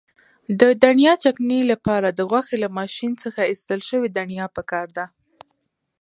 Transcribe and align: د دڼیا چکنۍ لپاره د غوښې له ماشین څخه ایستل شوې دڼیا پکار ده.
د 0.59 0.61
دڼیا 0.83 1.13
چکنۍ 1.23 1.61
لپاره 1.71 2.07
د 2.11 2.19
غوښې 2.29 2.57
له 2.63 2.69
ماشین 2.77 3.11
څخه 3.23 3.41
ایستل 3.49 3.79
شوې 3.89 4.09
دڼیا 4.17 4.45
پکار 4.57 4.87
ده. 4.97 5.05